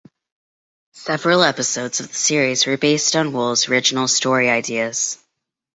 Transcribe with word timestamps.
Several 0.93 1.43
episodes 1.43 1.99
of 1.99 2.07
the 2.07 2.13
series 2.15 2.65
were 2.65 2.75
based 2.75 3.15
on 3.15 3.33
Wohl's 3.33 3.69
original 3.69 4.07
story 4.07 4.49
ideas. 4.49 5.19